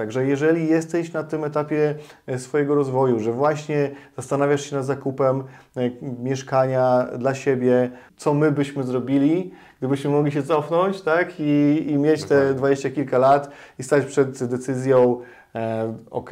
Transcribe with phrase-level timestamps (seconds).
[0.00, 1.94] Także jeżeli jesteś na tym etapie
[2.26, 5.44] e, swojego rozwoju, że właśnie zastanawiasz się nad zakupem
[5.76, 5.90] e,
[6.22, 11.40] mieszkania dla siebie, co my byśmy zrobili, gdybyśmy mogli się cofnąć tak?
[11.40, 15.20] I, i mieć te dwadzieścia kilka lat i stać przed decyzją,
[15.54, 16.30] e, ok,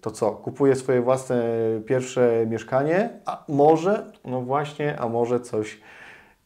[0.00, 1.44] to co, kupuję swoje własne
[1.86, 5.80] pierwsze mieszkanie, a może, no właśnie, a może coś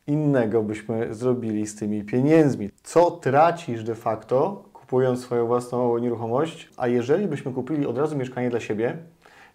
[0.07, 2.71] innego byśmy zrobili z tymi pieniędzmi.
[2.83, 4.65] Co tracisz de facto,
[4.95, 8.96] kupując swoją własną nieruchomość, a jeżeli byśmy kupili od razu mieszkanie dla siebie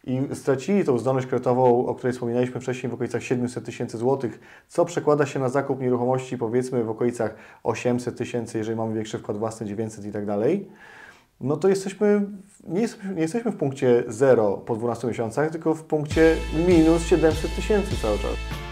[0.03, 4.85] i stracili tą zdolność kredytową, o której wspominaliśmy wcześniej, w okolicach 700 tysięcy złotych, co
[4.85, 9.67] przekłada się na zakup nieruchomości powiedzmy w okolicach 800 tysięcy, jeżeli mamy większy wkład własny,
[9.67, 10.67] 900 i tak dalej,
[11.41, 12.25] no to jesteśmy,
[12.67, 16.35] nie jesteśmy, nie jesteśmy w punkcie 0 po 12 miesiącach, tylko w punkcie
[16.67, 18.68] minus 700 tysięcy cały czas.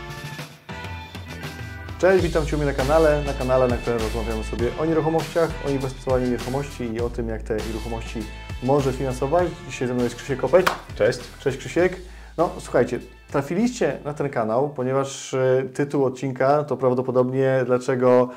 [1.99, 5.49] Cześć, witam Cię u mnie na kanale, na kanale, na którym rozmawiamy sobie o nieruchomościach,
[5.67, 8.19] o inwestowaniu w nieruchomości i o tym, jak te nieruchomości
[8.63, 9.47] może finansować.
[9.69, 10.67] Dzisiaj ze mną jest Krzysiek Kopeć.
[10.95, 11.19] Cześć.
[11.39, 11.95] Cześć Krzysiek.
[12.37, 12.99] No słuchajcie,
[13.31, 18.29] trafiliście na ten kanał, ponieważ e, tytuł odcinka to prawdopodobnie dlaczego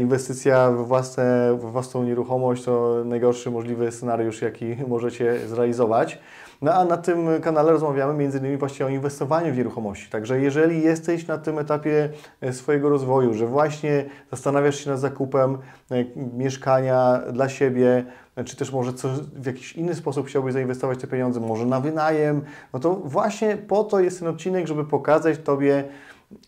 [0.00, 6.18] inwestycja w, własne, własną nieruchomość to najgorszy możliwy scenariusz, jaki możecie zrealizować.
[6.62, 10.10] No a na tym kanale rozmawiamy innymi właśnie o inwestowaniu w nieruchomości.
[10.10, 12.08] Także jeżeli jesteś na tym etapie
[12.40, 15.58] e, swojego rozwoju, że właśnie zastanawiasz się nad zakupem
[15.90, 16.04] e,
[16.36, 18.04] mieszkania dla siebie,
[18.36, 21.80] e, czy też może coś, w jakiś inny sposób chciałbyś zainwestować te pieniądze, może na
[21.80, 25.84] wynajem, no to właśnie po to jest ten odcinek, żeby pokazać Tobie,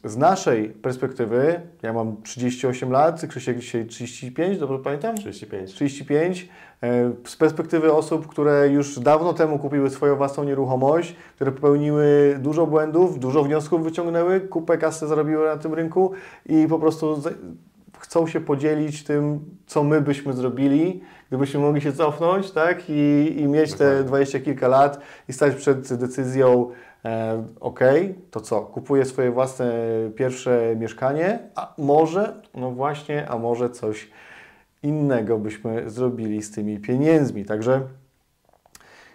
[0.04, 5.16] z naszej perspektywy, ja mam 38 lat, Krzysiek dzisiaj 35, dobrze pamiętam?
[5.16, 5.72] 35.
[5.74, 6.48] 35.
[6.82, 12.66] E, z perspektywy osób, które już dawno temu kupiły swoją własną nieruchomość, które popełniły dużo
[12.66, 16.12] błędów, dużo wniosków wyciągnęły, kupę kasy zarobiły na tym rynku
[16.46, 17.22] i po prostu
[17.98, 22.82] chcą się podzielić tym, co my byśmy zrobili, gdybyśmy mogli się cofnąć, tak?
[22.88, 26.70] I, i mieć te dwadzieścia kilka lat i stać przed decyzją,
[27.60, 27.80] ok,
[28.30, 29.72] to co, kupuję swoje własne
[30.16, 34.10] pierwsze mieszkanie, a może, no właśnie, a może coś
[34.82, 37.44] innego byśmy zrobili z tymi pieniędzmi.
[37.44, 37.80] Także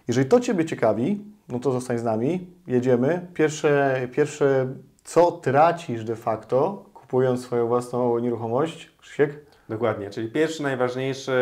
[0.08, 3.28] jeżeli to Ciebie ciekawi, no to zostań z nami, jedziemy.
[3.34, 4.68] Pierwsze, pierwsze
[5.04, 9.46] co tracisz de facto, kupując swoją własną nieruchomość, Krzysiek?
[9.70, 11.34] Dokładnie, czyli pierwszy, najważniejszy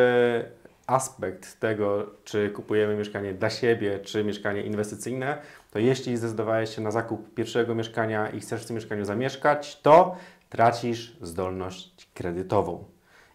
[0.88, 5.38] aspekt tego, czy kupujemy mieszkanie dla siebie, czy mieszkanie inwestycyjne,
[5.72, 10.16] to jeśli zdecydowałeś się na zakup pierwszego mieszkania i chcesz w tym mieszkaniu zamieszkać, to
[10.50, 12.84] tracisz zdolność kredytową.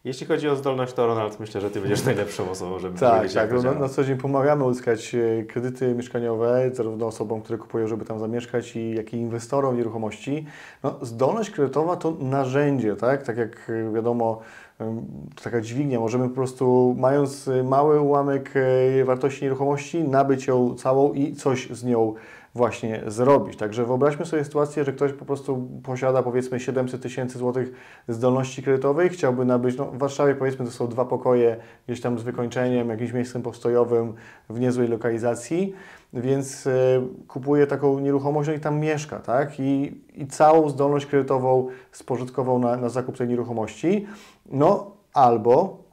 [0.07, 3.35] Jeśli chodzi o zdolność, to Ronald, myślę, że Ty będziesz najlepszą osobą, żeby tak, powiedzieć,
[3.35, 8.05] tak, na, na co dzień pomagamy uzyskać e, kredyty mieszkaniowe, zarówno osobom, które kupują, żeby
[8.05, 10.47] tam zamieszkać, i jak i inwestorom nieruchomości.
[10.83, 13.23] No, zdolność kredytowa to narzędzie, tak?
[13.23, 14.41] Tak jak e, wiadomo,
[14.79, 16.01] to taka dźwignia.
[16.01, 18.53] Możemy po prostu, mając mały ułamek
[19.01, 22.15] e, wartości nieruchomości, nabyć ją całą i coś z nią
[22.57, 23.57] właśnie zrobić.
[23.57, 27.73] Także wyobraźmy sobie sytuację, że ktoś po prostu posiada powiedzmy 700 tysięcy złotych
[28.09, 31.57] zdolności kredytowej, chciałby nabyć, no w Warszawie powiedzmy to są dwa pokoje
[31.87, 34.15] gdzieś tam z wykończeniem, jakimś miejscem postojowym
[34.51, 35.75] w niezłej lokalizacji,
[36.13, 39.61] więc y, kupuje taką nieruchomość no i tam mieszka, tak?
[39.61, 44.07] I, i całą zdolność kredytową spożytkową na, na zakup tej nieruchomości.
[44.51, 45.86] No albo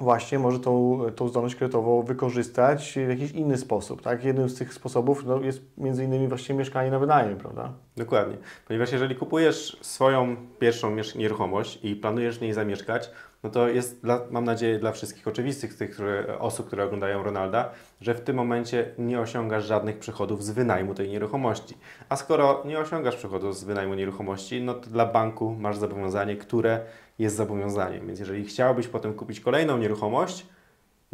[0.00, 4.02] właśnie może tą, tą zdolność kredytową wykorzystać w jakiś inny sposób.
[4.02, 4.24] Tak?
[4.24, 7.72] Jednym z tych sposobów no, jest między innymi właśnie mieszkanie na wynajem, prawda?
[7.96, 13.10] Dokładnie, ponieważ jeżeli kupujesz swoją pierwszą nieruchomość i planujesz w niej zamieszkać,
[13.42, 17.70] no to jest, dla, mam nadzieję, dla wszystkich oczywistych tych które, osób, które oglądają Ronalda,
[18.00, 21.74] że w tym momencie nie osiągasz żadnych przychodów z wynajmu tej nieruchomości.
[22.08, 26.80] A skoro nie osiągasz przychodów z wynajmu nieruchomości, no to dla banku masz zobowiązanie, które
[27.18, 28.06] jest zobowiązaniem.
[28.06, 30.46] Więc jeżeli chciałbyś potem kupić kolejną nieruchomość,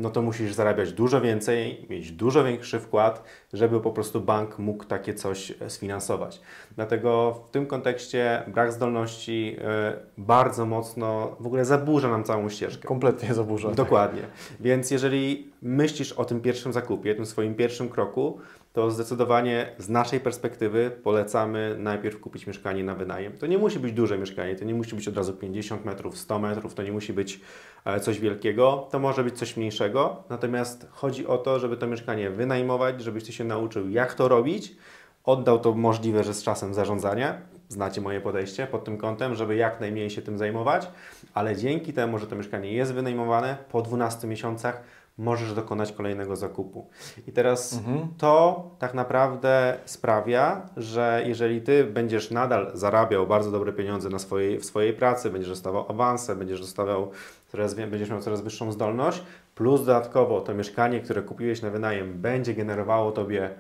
[0.01, 4.85] no to musisz zarabiać dużo więcej, mieć dużo większy wkład, żeby po prostu bank mógł
[4.85, 6.41] takie coś sfinansować.
[6.77, 12.89] Dlatego w tym kontekście brak zdolności e, bardzo mocno w ogóle zaburza nam całą ścieżkę.
[12.89, 13.71] Kompletnie zaburza.
[13.71, 14.23] Dokładnie.
[14.61, 18.39] Więc jeżeli myślisz o tym pierwszym zakupie, tym swoim pierwszym kroku,
[18.73, 23.39] to zdecydowanie z naszej perspektywy polecamy najpierw kupić mieszkanie na wynajem.
[23.39, 26.39] To nie musi być duże mieszkanie, to nie musi być od razu 50 metrów, 100
[26.39, 27.41] metrów, to nie musi być
[27.85, 30.25] e, coś wielkiego, to może być coś mniejszego.
[30.29, 34.77] Natomiast chodzi o to, żeby to mieszkanie wynajmować, żebyś Ty się nauczył, jak to robić,
[35.25, 37.41] oddał to możliwe, że z czasem zarządzania.
[37.69, 40.89] Znacie moje podejście pod tym kątem, żeby jak najmniej się tym zajmować,
[41.35, 44.83] ale dzięki temu, że to mieszkanie jest wynajmowane po 12 miesiącach,
[45.19, 46.89] możesz dokonać kolejnego zakupu.
[47.27, 48.09] I teraz mhm.
[48.19, 54.59] to tak naprawdę sprawia, że jeżeli ty będziesz nadal zarabiał bardzo dobre pieniądze na swojej,
[54.59, 57.11] w swojej pracy, będziesz dostawał awanse, będziesz dostawał
[57.49, 59.23] coraz, będziesz miał coraz wyższą zdolność,
[59.55, 63.51] plus dodatkowo to mieszkanie, które kupiłeś na wynajem, będzie generowało Tobie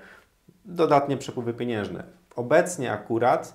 [0.64, 2.05] dodatnie przepływy pieniężne.
[2.37, 3.55] Obecnie akurat,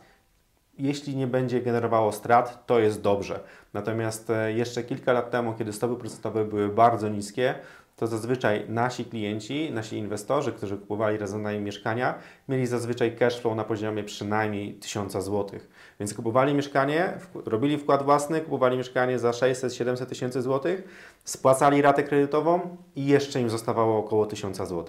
[0.78, 3.40] jeśli nie będzie generowało strat, to jest dobrze.
[3.74, 7.56] Natomiast e, jeszcze kilka lat temu, kiedy stopy procentowe były bardzo niskie,
[7.96, 12.16] to zazwyczaj nasi klienci, nasi inwestorzy, którzy kupowali razem mieszkania,
[12.50, 15.60] mieli zazwyczaj cash flow na poziomie przynajmniej 1000 zł.
[16.00, 20.84] Więc kupowali mieszkanie, robili wkład własny, kupowali mieszkanie za 600-700 tysięcy złotych,
[21.26, 24.86] spłacali ratę kredytową i jeszcze im zostawało około 1000 zł.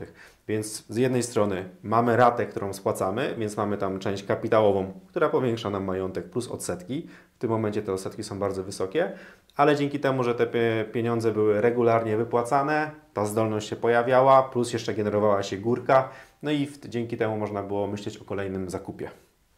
[0.48, 5.70] Więc z jednej strony mamy ratę, którą spłacamy, więc mamy tam część kapitałową, która powiększa
[5.70, 7.08] nam majątek plus odsetki.
[7.34, 9.12] W tym momencie te odsetki są bardzo wysokie,
[9.56, 10.46] ale dzięki temu, że te
[10.84, 16.08] pieniądze były regularnie wypłacane, ta zdolność się pojawiała, plus jeszcze generowała się górka,
[16.42, 19.10] no i dzięki temu można było myśleć o kolejnym zakupie.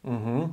[0.04, 0.48] Mhm.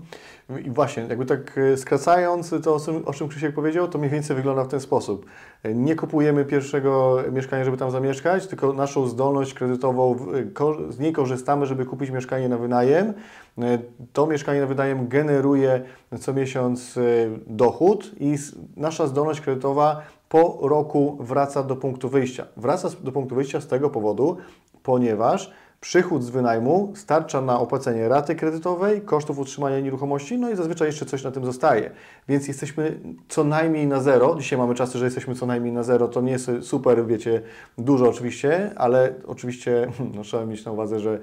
[0.66, 4.64] I właśnie, jakby tak e, skracając to, o czym Krzysiek powiedział, to mniej więcej wygląda
[4.64, 5.26] w ten sposób.
[5.64, 10.16] E, nie kupujemy pierwszego mieszkania, żeby tam zamieszkać, tylko naszą zdolność kredytową,
[10.90, 13.14] e, z niej korzystamy, żeby kupić mieszkanie na wynajem.
[14.14, 15.84] To mieszkanie na wynajem generuje
[16.20, 17.00] co miesiąc
[17.48, 18.36] dochód i
[18.78, 22.46] nasza zdolność kredytowa po roku wraca do punktu wyjścia.
[22.58, 24.38] Wraca do punktu wyjścia z tego powodu,
[24.84, 30.88] ponieważ Przychód z wynajmu starcza na opłacenie raty kredytowej, kosztów utrzymania nieruchomości, no i zazwyczaj
[30.88, 31.92] jeszcze coś na tym zostaje.
[32.28, 33.00] Więc jesteśmy
[33.30, 34.36] co najmniej na zero.
[34.40, 36.08] Dzisiaj mamy czasy, że jesteśmy co najmniej na zero.
[36.08, 37.42] To nie jest super, wiecie,
[37.78, 41.20] dużo oczywiście, ale oczywiście no, trzeba mieć na uwadze, że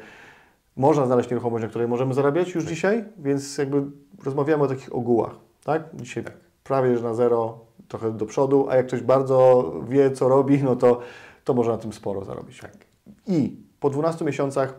[0.77, 2.75] można znaleźć nieruchomość, na której możemy zarabiać już tak.
[2.75, 3.83] dzisiaj, więc jakby
[4.25, 5.35] rozmawiamy o takich ogółach.
[5.65, 5.83] Tak?
[5.95, 6.35] Dzisiaj tak.
[6.65, 7.59] prawie że na zero,
[7.89, 11.01] trochę do przodu, a jak ktoś bardzo wie, co robi, no to,
[11.45, 12.61] to może na tym sporo zarobić.
[12.61, 12.73] Tak.
[13.27, 14.75] I po 12 miesiącach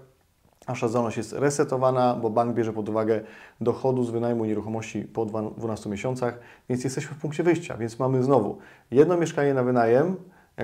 [0.67, 3.21] nasza zdolność jest resetowana, bo bank bierze pod uwagę
[3.61, 6.39] dochodu z wynajmu nieruchomości po 12 miesiącach,
[6.69, 8.57] więc jesteśmy w punkcie wyjścia, więc mamy znowu
[8.91, 10.15] jedno mieszkanie na wynajem,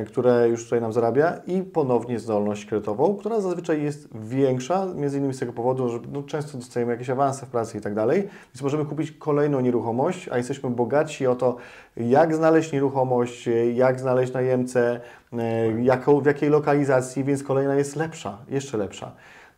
[0.07, 5.33] które już tutaj nam zarabia i ponownie zdolność kredytową, która zazwyczaj jest większa, między innymi
[5.33, 8.61] z tego powodu, że no, często dostajemy jakieś awanse w pracy i tak dalej, więc
[8.61, 11.55] możemy kupić kolejną nieruchomość, a jesteśmy bogaci o to,
[11.97, 14.99] jak znaleźć nieruchomość, jak znaleźć najemcę,
[15.33, 19.11] e, jaką, w jakiej lokalizacji, więc kolejna jest lepsza, jeszcze lepsza.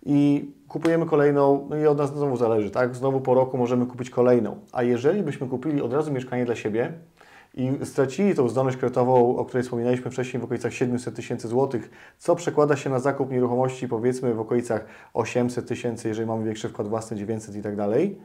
[0.05, 2.95] I kupujemy kolejną, no i od nas znowu zależy, tak?
[2.95, 4.59] Znowu po roku możemy kupić kolejną.
[4.71, 6.93] A jeżeli byśmy kupili od razu mieszkanie dla siebie,
[7.53, 12.35] i stracili tą zdolność kredytową, o której wspominaliśmy wcześniej, w okolicach 700 tysięcy złotych, co
[12.35, 17.17] przekłada się na zakup nieruchomości powiedzmy w okolicach 800 tysięcy, jeżeli mamy większy wkład własny,
[17.17, 18.17] 900 i tak dalej,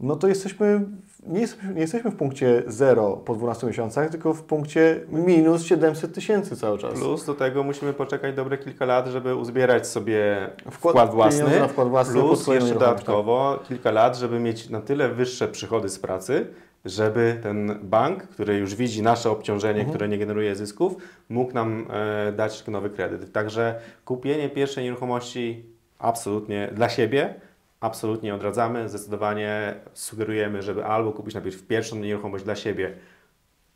[0.00, 0.80] no to jesteśmy,
[1.26, 6.14] nie jesteśmy, nie jesteśmy w punkcie 0 po 12 miesiącach, tylko w punkcie minus 700
[6.14, 6.94] tysięcy cały czas.
[6.94, 11.88] Plus do tego musimy poczekać dobre kilka lat, żeby uzbierać sobie wkład, wkład własny, wkład
[11.88, 13.68] własny plus jeszcze dodatkowo tak.
[13.68, 16.46] kilka lat, żeby mieć na tyle wyższe przychody z pracy,
[16.84, 19.88] żeby ten bank, który już widzi nasze obciążenie, mhm.
[19.88, 20.96] które nie generuje zysków,
[21.28, 23.32] mógł nam e, dać nowy kredyt.
[23.32, 25.64] Także kupienie pierwszej nieruchomości
[25.98, 27.34] absolutnie dla siebie,
[27.80, 28.88] absolutnie odradzamy.
[28.88, 32.94] Zdecydowanie sugerujemy, żeby albo kupić najpierw pierwszą nieruchomość dla siebie,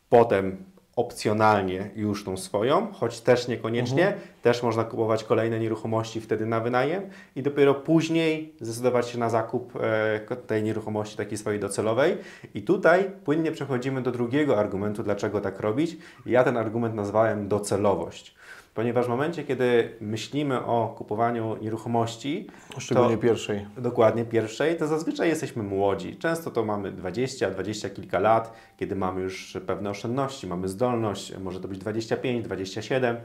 [0.09, 0.57] potem
[0.95, 4.07] opcjonalnie już tą swoją, choć też niekoniecznie.
[4.07, 4.27] Mhm.
[4.41, 7.03] Też można kupować kolejne nieruchomości wtedy na wynajem
[7.35, 12.17] i dopiero później zdecydować się na zakup e, tej nieruchomości takiej swojej docelowej.
[12.53, 15.97] I tutaj płynnie przechodzimy do drugiego argumentu, dlaczego tak robić.
[16.25, 18.35] Ja ten argument nazwałem docelowość
[18.75, 22.47] ponieważ w momencie, kiedy myślimy o kupowaniu nieruchomości,
[22.77, 26.15] szczególnie to, pierwszej, dokładnie pierwszej, to zazwyczaj jesteśmy młodzi.
[26.15, 31.59] Często to mamy 20, 20 kilka lat, kiedy mamy już pewne oszczędności, mamy zdolność, może
[31.59, 33.17] to być 25, 27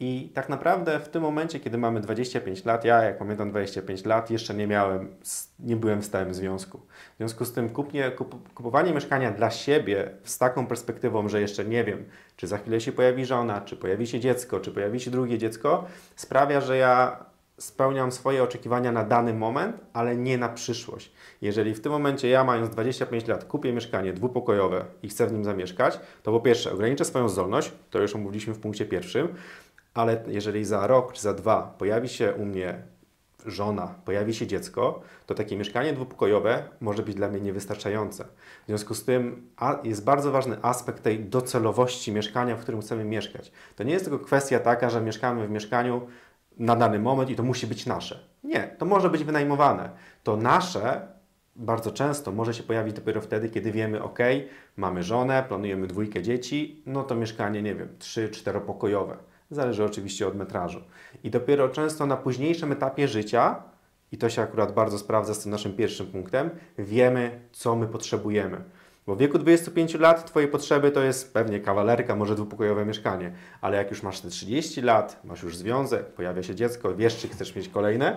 [0.00, 4.30] i tak naprawdę w tym momencie, kiedy mamy 25 lat, ja jak pamiętam 25 lat,
[4.30, 5.08] jeszcze nie miałem,
[5.58, 6.78] nie byłem w stałym związku.
[7.14, 11.64] W związku z tym kupnie, kup, kupowanie mieszkania dla siebie z taką perspektywą, że jeszcze
[11.64, 12.04] nie wiem,
[12.36, 15.84] czy za chwilę się pojawi żona, czy pojawi się dziecko, czy pojawi się drugie dziecko,
[16.16, 17.24] sprawia, że ja
[17.58, 21.12] spełniam swoje oczekiwania na dany moment, ale nie na przyszłość.
[21.42, 25.44] Jeżeli w tym momencie ja, mając 25 lat, kupię mieszkanie dwupokojowe i chcę w nim
[25.44, 29.28] zamieszkać, to po pierwsze ograniczę swoją zdolność, to już omówiliśmy w punkcie pierwszym,
[29.94, 32.82] ale jeżeli za rok czy za dwa pojawi się u mnie
[33.44, 38.24] żona, pojawi się dziecko, to takie mieszkanie dwupokojowe może być dla mnie niewystarczające.
[38.64, 39.50] W związku z tym
[39.84, 43.52] jest bardzo ważny aspekt tej docelowości mieszkania, w którym chcemy mieszkać.
[43.76, 46.06] To nie jest tylko kwestia taka, że mieszkamy w mieszkaniu
[46.58, 48.18] na dany moment i to musi być nasze.
[48.44, 49.90] Nie, to może być wynajmowane.
[50.22, 51.14] To nasze
[51.56, 54.18] bardzo często może się pojawić dopiero wtedy, kiedy wiemy, ok,
[54.76, 59.16] mamy żonę, planujemy dwójkę dzieci, no to mieszkanie, nie wiem, trzy, czteropokojowe
[59.54, 60.80] Zależy oczywiście od metrażu.
[61.24, 63.62] I dopiero często na późniejszym etapie życia,
[64.12, 68.64] i to się akurat bardzo sprawdza z tym naszym pierwszym punktem, wiemy, co my potrzebujemy.
[69.06, 73.76] Bo w wieku 25 lat Twoje potrzeby to jest pewnie kawalerka, może dwupokojowe mieszkanie, ale
[73.76, 77.56] jak już masz te 30 lat, masz już związek, pojawia się dziecko, wiesz, czy chcesz
[77.56, 78.16] mieć kolejne,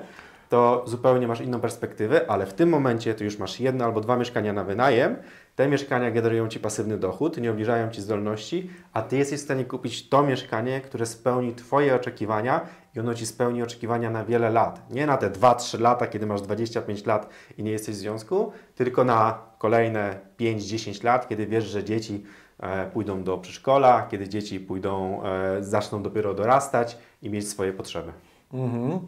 [0.49, 4.17] to zupełnie masz inną perspektywę, ale w tym momencie to już masz jedno albo dwa
[4.17, 5.15] mieszkania na wynajem.
[5.55, 9.65] Te mieszkania generują Ci pasywny dochód, nie obniżają Ci zdolności, a Ty jesteś w stanie
[9.65, 12.61] kupić to mieszkanie, które spełni Twoje oczekiwania
[12.95, 14.91] i ono Ci spełni oczekiwania na wiele lat.
[14.91, 19.03] Nie na te 2-3 lata, kiedy masz 25 lat i nie jesteś w związku, tylko
[19.03, 22.23] na kolejne 5-10 lat, kiedy wiesz, że dzieci
[22.59, 28.11] e, pójdą do przedszkola, kiedy dzieci pójdą, e, zaczną dopiero dorastać i mieć swoje potrzeby.
[28.53, 28.99] Mhm.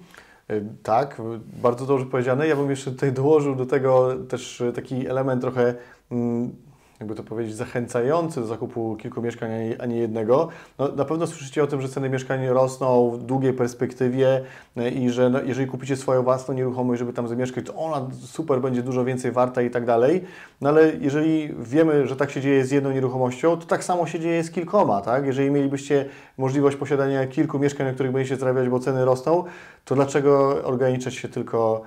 [0.50, 1.22] E, tak,
[1.62, 2.48] bardzo dobrze powiedziane.
[2.48, 5.76] Ja bym jeszcze tutaj dołożył do tego też taki element trochę
[6.12, 6.52] mm,
[7.00, 10.48] jakby to powiedzieć, zachęcający do zakupu kilku mieszkań, a nie jednego.
[10.78, 14.42] No, na pewno słyszycie o tym, że ceny mieszkań rosną w długiej perspektywie
[14.78, 18.62] e, i że no, jeżeli kupicie swoją własną nieruchomość, żeby tam zamieszkać, to ona super
[18.62, 20.24] będzie dużo więcej warta i tak dalej.
[20.62, 24.20] No ale jeżeli wiemy, że tak się dzieje z jedną nieruchomością, to tak samo się
[24.20, 25.26] dzieje z kilkoma, tak?
[25.26, 26.06] Jeżeli mielibyście
[26.38, 29.44] możliwość posiadania kilku mieszkań, na których będziecie zarabiać, bo ceny rosną,
[29.86, 31.84] to dlaczego ograniczać się tylko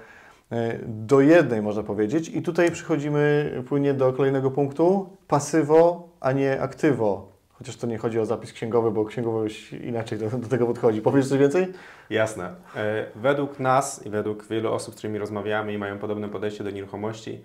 [0.87, 2.28] do jednej, można powiedzieć.
[2.28, 5.16] I tutaj przychodzimy płynnie do kolejnego punktu.
[5.28, 7.32] Pasywo, a nie aktywo.
[7.52, 11.00] Chociaż to nie chodzi o zapis księgowy, bo księgowość inaczej do, do tego podchodzi.
[11.00, 11.66] Powiesz coś więcej?
[12.11, 12.54] Jasne.
[12.76, 16.71] E, według nas i według wielu osób, z którymi rozmawiamy i mają podobne podejście do
[16.71, 17.40] nieruchomości,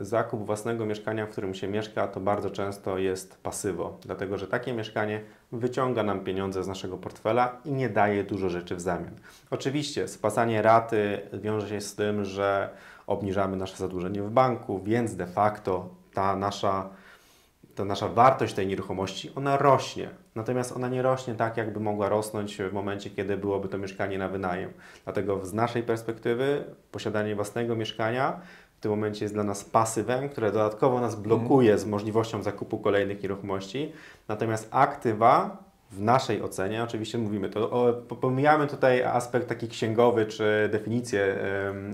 [0.00, 4.72] zakup własnego mieszkania, w którym się mieszka, to bardzo często jest pasywo, dlatego że takie
[4.72, 5.20] mieszkanie
[5.52, 9.14] wyciąga nam pieniądze z naszego portfela i nie daje dużo rzeczy w zamian.
[9.50, 12.70] Oczywiście spłacanie raty wiąże się z tym, że
[13.06, 16.88] obniżamy nasze zadłużenie w banku, więc de facto ta nasza,
[17.74, 20.08] ta nasza wartość tej nieruchomości, ona rośnie.
[20.34, 24.28] Natomiast ona nie rośnie tak, jakby mogła rosnąć w momencie, kiedy byłoby to mieszkanie na
[24.28, 24.72] wynajem.
[25.04, 28.40] Dlatego z naszej perspektywy posiadanie własnego mieszkania
[28.80, 33.22] w tym momencie jest dla nas pasywem, które dodatkowo nas blokuje z możliwością zakupu kolejnych
[33.22, 33.92] nieruchomości.
[34.28, 35.56] Natomiast aktywa
[35.90, 41.38] w naszej ocenie, oczywiście mówimy to, o, pomijamy tutaj aspekt taki księgowy czy definicje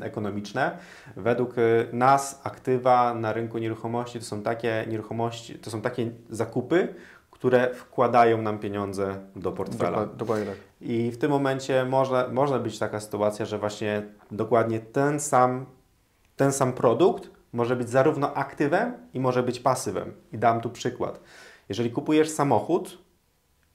[0.03, 0.79] ekonomiczne.
[1.17, 6.95] Według y, nas aktywa na rynku nieruchomości to są takie nieruchomości, to są takie zakupy,
[7.31, 10.07] które wkładają nam pieniądze do portfela.
[10.07, 10.57] Dokładnie tak.
[10.81, 15.67] I w tym momencie może, może być taka sytuacja, że właśnie dokładnie ten sam
[16.37, 20.15] ten sam produkt może być zarówno aktywem i może być pasywem.
[20.33, 21.21] I dam tu przykład.
[21.69, 22.99] Jeżeli kupujesz samochód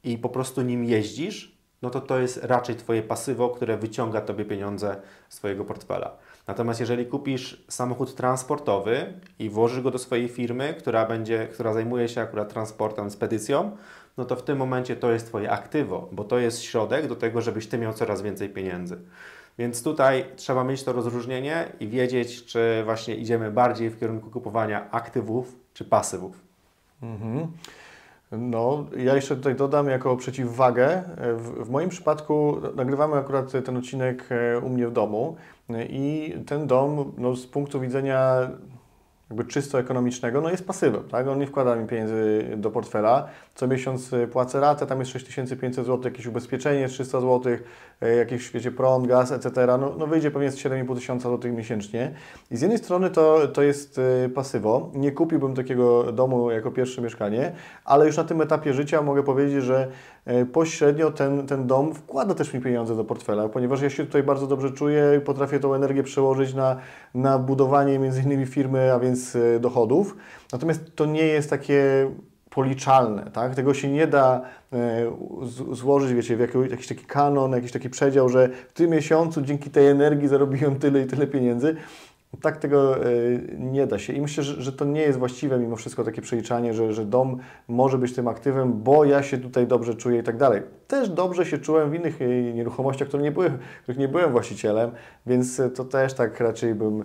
[0.04, 4.46] i po prostu nim jeździsz, no to to jest raczej Twoje pasywo, które wyciąga Tobie
[4.46, 6.18] pieniądze z Twojego portfela.
[6.48, 12.10] Natomiast jeżeli kupisz samochód transportowy i włożysz go do swojej firmy, która, będzie, która zajmuje
[12.10, 13.78] się akurat transportem, spedycją,
[14.18, 17.42] no to w tym momencie to jest Twoje aktywo, bo to jest środek do tego,
[17.42, 18.98] żebyś Ty miał coraz więcej pieniędzy.
[19.58, 24.92] Więc tutaj trzeba mieć to rozróżnienie i wiedzieć, czy właśnie idziemy bardziej w kierunku kupowania
[24.92, 26.42] aktywów czy pasywów.
[27.04, 27.48] Mhm.
[28.32, 31.04] No, ja jeszcze tutaj dodam jako przeciwwagę.
[31.36, 35.36] W, w, moim przypadku nagrywamy akurat ten odcinek e, u mnie w domu
[35.90, 38.50] i ten dom no, z punktu widzenia
[39.32, 41.28] jakby czysto ekonomicznego, no jest pasywem, tak?
[41.28, 43.28] On nie wkłada mi pieniędzy do portfela.
[43.56, 47.54] Co miesiąc y, płacę ratę, tam jest 6500 zł, jakieś ubezpieczenie 300 zł,
[48.04, 49.68] y, jakiś, wiecie, prąd, gaz, etc.
[49.68, 52.12] No, no wyjdzie pewnie z 7,5 tysiąca złotych miesięcznie.
[52.52, 54.92] I z jednej strony to, to jest y, pasywo.
[54.94, 57.52] Nie kupiłbym takiego domu jako pierwsze mieszkanie,
[57.86, 59.88] ale już na tym etapie życia mogę powiedzieć, że
[60.52, 64.48] pośrednio ten, ten dom wkłada też mi pieniądze do portfela, ponieważ ja się tutaj bardzo
[64.48, 66.78] dobrze czuję i potrafię tą energię przełożyć na,
[67.14, 70.18] na budowanie między innymi firmy, a więc dochodów.
[70.54, 72.12] Natomiast to nie jest takie
[72.52, 73.56] policzalne, tak?
[73.56, 74.42] Tego się nie da
[74.74, 75.12] e,
[75.72, 79.88] złożyć, wiecie, w jakiś taki kanon, jakiś taki przedział, że w tym miesiącu dzięki tej
[79.88, 81.76] energii zarobiłem tyle i tyle pieniędzy.
[82.42, 83.10] Tak tego e,
[83.58, 86.74] nie da się i myślę, że, że to nie jest właściwe mimo wszystko takie przeliczanie,
[86.74, 90.38] że, że dom może być tym aktywem, bo ja się tutaj dobrze czuję i tak
[90.38, 90.62] dalej.
[90.88, 93.52] Też dobrze się czułem w innych e, nieruchomościach, które nie były,
[93.84, 94.92] których nie byłem właścicielem,
[95.26, 97.04] więc to też tak raczej bym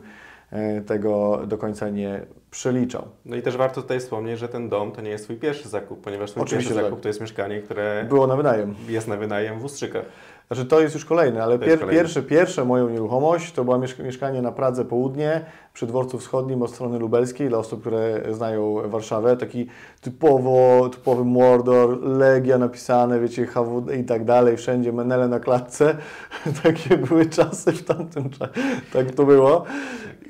[0.52, 3.09] E, tego do końca nie przeliczał.
[3.25, 6.00] No i też warto tutaj wspomnieć, że ten dom to nie jest Twój pierwszy zakup,
[6.00, 7.02] ponieważ Twój Oczywiście, pierwszy zakup tak.
[7.02, 8.75] to jest mieszkanie, które było na wynajem.
[8.88, 10.04] Jest na wynajem w Ustrzykach.
[10.49, 11.88] Znaczy to jest już kolejne, ale pier.
[11.88, 16.99] Pierwsze, pierwsze moją nieruchomość to było mieszkanie na Pradze Południe przy dworcu wschodnim od strony
[16.99, 19.37] lubelskiej dla osób, które znają Warszawę.
[19.37, 19.67] Taki
[20.00, 25.97] typowo, typowy Mordor, Legia napisane, wiecie, HWD i tak dalej, wszędzie menele na klatce.
[26.62, 28.53] Takie były czasy w tamtym czasie.
[28.93, 29.65] Tak to było.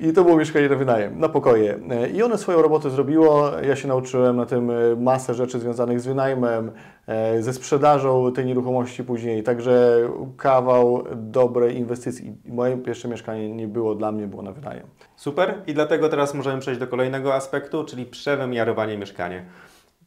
[0.01, 1.79] I to było mieszkanie na wynajem, na pokoje.
[1.89, 3.51] E, I one swoją robotę zrobiło.
[3.61, 6.71] Ja się nauczyłem na tym e, masę rzeczy związanych z wynajmem,
[7.07, 9.43] e, ze sprzedażą tej nieruchomości później.
[9.43, 9.99] Także
[10.37, 12.35] kawał dobrej inwestycji.
[12.45, 14.87] Moje pierwsze mieszkanie nie było dla mnie, było na wynajem.
[15.15, 15.55] Super.
[15.67, 19.41] I dlatego teraz możemy przejść do kolejnego aspektu, czyli przewymiarowanie mieszkania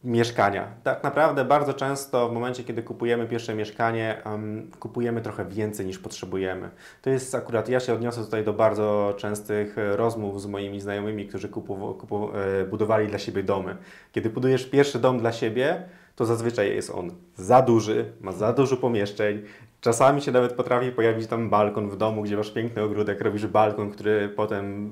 [0.03, 0.67] mieszkania.
[0.83, 5.99] Tak naprawdę bardzo często w momencie, kiedy kupujemy pierwsze mieszkanie, um, kupujemy trochę więcej niż
[5.99, 6.69] potrzebujemy.
[7.01, 11.27] To jest akurat, ja się odniosę tutaj do bardzo częstych e, rozmów z moimi znajomymi,
[11.27, 13.77] którzy kupu, kupu, e, budowali dla siebie domy.
[14.11, 15.83] Kiedy budujesz pierwszy dom dla siebie,
[16.15, 19.41] to zazwyczaj jest on za duży, ma za dużo pomieszczeń.
[19.81, 23.91] Czasami się nawet potrafi pojawić tam balkon w domu, gdzie masz piękny ogródek, robisz balkon,
[23.91, 24.91] który potem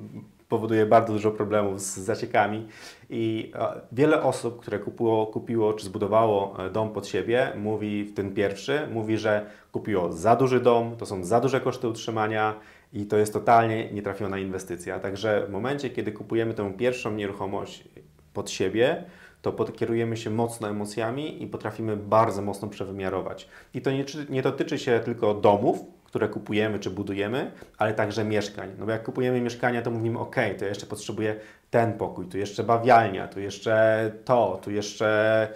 [0.49, 2.67] powoduje bardzo dużo problemów z zaciekami
[3.09, 8.13] i e, wiele osób, które kupiło, kupiło czy zbudowało e, dom pod siebie, mówi w
[8.13, 12.59] ten pierwszy, mówi, że kupiło za duży dom, to są za duże koszty utrzymania
[12.93, 14.99] i to jest totalnie nietrafiona inwestycja.
[14.99, 17.83] Także w momencie, kiedy kupujemy tę pierwszą nieruchomość
[18.33, 19.03] pod siebie,
[19.41, 23.47] to kierujemy się mocno emocjami i potrafimy bardzo mocno przewymiarować.
[23.73, 28.69] I to nie, nie dotyczy się tylko domów, które kupujemy czy budujemy, ale także mieszkań.
[28.79, 31.35] No bo jak kupujemy mieszkania, to mówimy, ok, to jeszcze potrzebuję
[31.69, 35.47] ten pokój, tu jeszcze bawialnia, tu jeszcze to, tu jeszcze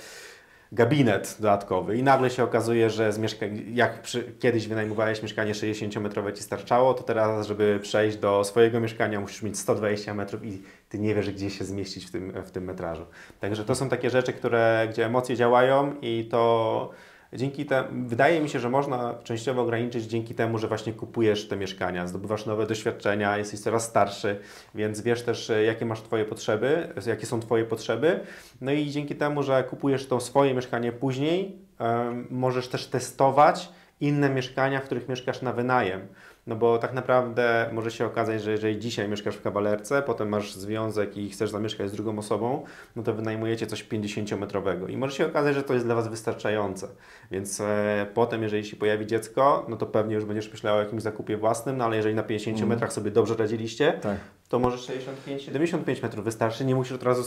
[0.72, 6.34] gabinet dodatkowy i nagle się okazuje, że z mieszka- jak przy, kiedyś wynajmowałeś mieszkanie 60-metrowe
[6.34, 10.62] Ci starczało, to teraz, żeby przejść do swojego mieszkania musisz mieć 120 metrów i
[10.94, 13.06] Ty nie wiesz, gdzie się zmieścić w tym, w tym metrażu.
[13.40, 16.90] Także to są takie rzeczy, które, gdzie emocje działają i to
[17.34, 21.56] Dzięki temu, wydaje mi się, że można częściowo ograniczyć dzięki temu, że właśnie kupujesz te
[21.56, 24.40] mieszkania, zdobywasz nowe doświadczenia, jesteś coraz starszy,
[24.76, 28.20] więc wiesz też, jakie masz Twoje potrzeby, jakie są Twoje potrzeby.
[28.62, 33.70] No i dzięki temu, że kupujesz to swoje mieszkanie później, um, możesz też testować
[34.02, 36.08] inne mieszkania, w których mieszkasz na wynajem.
[36.48, 40.54] No bo tak naprawdę może się okazać, że jeżeli dzisiaj mieszkasz w kawalerce, potem masz
[40.54, 42.64] związek i chcesz zamieszkać z drugą osobą,
[42.96, 46.88] no to wynajmujecie coś 50-metrowego i może się okazać, że to jest dla Was wystarczające.
[47.32, 51.02] Więc e, potem, jeżeli się pojawi dziecko, no to pewnie już będziesz myślał o jakimś
[51.02, 52.70] zakupie własnym, no ale jeżeli na 50 mm.
[52.70, 54.18] metrach sobie dobrze radziliście, tak.
[54.54, 57.24] To może 65-75 metrów wystarczy, nie musisz od razu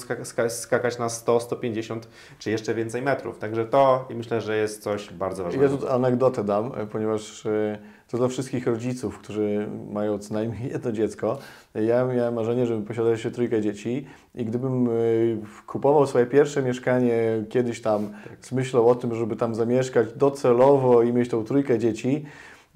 [0.49, 3.39] skakać na 100, 150 czy jeszcze więcej metrów.
[3.39, 5.65] Także to myślę, że jest coś bardzo ważnego.
[5.65, 7.47] Ja tu anegdotę dam, ponieważ...
[7.47, 7.79] E,
[8.09, 11.39] to dla wszystkich rodziców, którzy mają co najmniej jedno dziecko.
[11.75, 17.45] Ja miałem marzenie, żeby posiadać jeszcze trójkę dzieci i gdybym y, kupował swoje pierwsze mieszkanie
[17.49, 22.25] kiedyś tam z myślą o tym, żeby tam zamieszkać docelowo i mieć tą trójkę dzieci,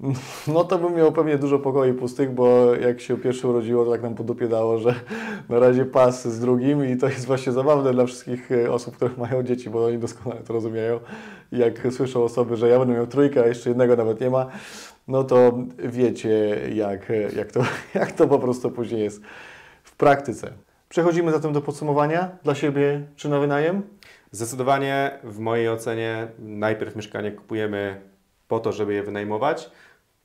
[0.53, 4.01] no to bym miał pewnie dużo pokoi pustych, bo jak się pierwsze urodziło, to tak
[4.01, 4.95] nam po dupie dało, że
[5.49, 9.11] na razie pas z drugim i to jest właśnie zabawne dla wszystkich y, osób, które
[9.17, 10.99] mają dzieci, bo oni doskonale to rozumieją.
[11.51, 14.47] Jak słyszą osoby, że ja będę miał trójkę, a jeszcze jednego nawet nie ma,
[15.07, 17.63] no to wiecie, jak, jak, to,
[17.99, 19.21] jak to po prostu później jest
[19.83, 20.53] w praktyce.
[20.89, 23.81] Przechodzimy zatem do podsumowania dla siebie czy na wynajem?
[24.31, 28.01] Zdecydowanie w mojej ocenie najpierw mieszkanie kupujemy
[28.47, 29.71] po to, żeby je wynajmować,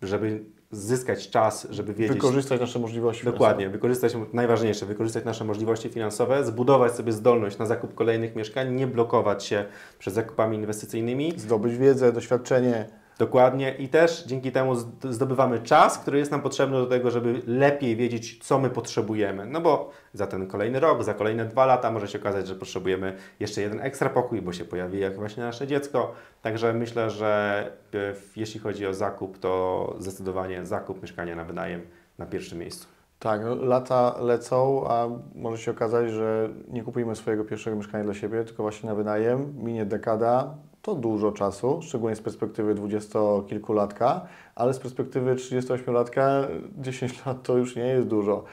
[0.02, 2.16] żeby zyskać czas, żeby wiedzieć...
[2.16, 3.78] Wykorzystać nasze możliwości Dokładnie, finansowe.
[3.78, 9.44] wykorzystać, najważniejsze, wykorzystać nasze możliwości finansowe, zbudować sobie zdolność na zakup kolejnych mieszkań, nie blokować
[9.44, 9.64] się
[9.98, 11.32] przed zakupami inwestycyjnymi.
[11.36, 12.88] Zdobyć wiedzę, doświadczenie.
[13.18, 14.74] Dokładnie i też dzięki temu
[15.10, 19.46] zdobywamy czas, który jest nam potrzebny do tego, żeby lepiej wiedzieć, co my potrzebujemy.
[19.46, 23.16] No bo za ten kolejny rok, za kolejne dwa lata może się okazać, że potrzebujemy
[23.40, 26.12] jeszcze jeden ekstra pokój, bo się pojawi jak właśnie nasze dziecko.
[26.42, 27.62] Także myślę, że
[27.94, 31.80] e, jeśli chodzi o zakup, to zdecydowanie zakup mieszkania na wynajem
[32.18, 32.86] na pierwszym miejscu.
[33.18, 38.14] Tak, no, lata lecą, a może się okazać, że nie kupujemy swojego pierwszego mieszkania dla
[38.14, 39.54] siebie, tylko właśnie na wynajem.
[39.64, 40.54] Minie dekada,
[40.86, 46.46] to dużo czasu, szczególnie z perspektywy dwudziestokilkulatka, ale z perspektywy 38-latka
[46.78, 48.44] 10 lat to już nie jest dużo.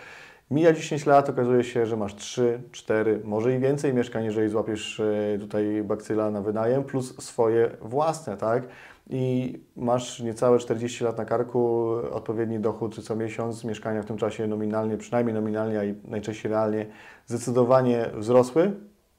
[0.52, 5.00] Mija 10 lat, okazuje się, że masz 3, 4, może i więcej mieszkań, jeżeli złapiesz
[5.00, 8.64] e, tutaj bakcyla na wynajem, plus swoje własne, tak?
[9.10, 14.48] I masz niecałe 40 lat na karku, odpowiedni dochód co miesiąc, mieszkania w tym czasie
[14.48, 16.86] nominalnie, przynajmniej nominalnie, a i najczęściej realnie,
[17.26, 18.72] zdecydowanie wzrosły,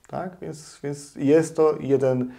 [0.08, 0.36] tak?
[0.40, 2.30] Więc, więc jest to jeden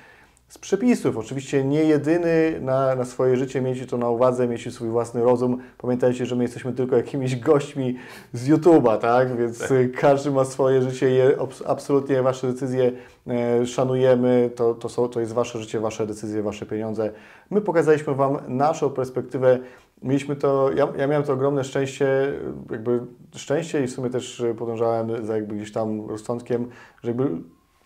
[0.48, 1.18] z przepisów.
[1.18, 5.58] Oczywiście nie jedyny na, na swoje życie, miejcie to na uwadze, miejcie swój własny rozum.
[5.78, 7.96] Pamiętajcie, że my jesteśmy tylko jakimiś gośćmi
[8.34, 9.38] z YouTube'a, tak?
[9.38, 9.70] Więc tak.
[10.00, 11.20] każdy ma swoje życie i
[11.66, 12.92] absolutnie Wasze decyzje
[13.28, 14.52] e, szanujemy.
[14.56, 17.12] To, to, są, to jest Wasze życie, Wasze decyzje, Wasze pieniądze.
[17.50, 19.60] My pokazaliśmy Wam naszą perspektywę.
[20.04, 22.34] Mieliśmy to, ja, ja miałem to ogromne szczęście,
[22.72, 23.00] jakby
[23.36, 26.70] szczęście i w sumie też podążałem za jakby gdzieś tam rozsądkiem,
[27.04, 27.30] że jakby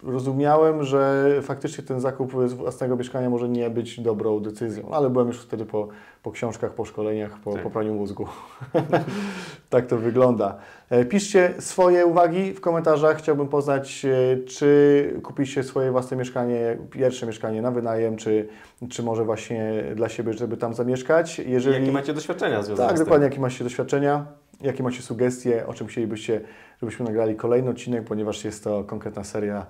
[0.04, 5.42] rozumiałem, że faktycznie ten zakup własnego mieszkania może nie być dobrą decyzją, ale byłem już
[5.42, 5.88] wtedy po,
[6.24, 7.64] po książkach, po szkoleniach, po, Tak.
[7.64, 8.28] po praniu mózgu.
[9.70, 10.58] tak to wygląda.
[10.90, 13.18] E, Piszcie swoje uwagi w komentarzach.
[13.18, 18.48] Chciałbym poznać, e, czy kupiliście swoje własne mieszkanie, pierwsze mieszkanie na wynajem, czy,
[18.90, 21.40] czy może właśnie dla siebie, żeby tam zamieszkać.
[21.40, 21.80] Jeżeli...
[21.80, 23.06] Jakie macie doświadczenia związane Tak, z tym?
[23.06, 24.26] dokładnie, jakie macie doświadczenia,
[24.62, 26.42] jakie macie sugestie, o czym chcielibyście,
[26.82, 29.66] żebyśmy nagrali kolejny odcinek, ponieważ jest to konkretna seria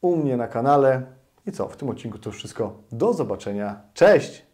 [0.00, 1.02] u mnie na kanale.
[1.46, 2.82] I co, w tym odcinku to już wszystko.
[2.92, 3.80] Do zobaczenia.
[3.94, 4.45] Cześć!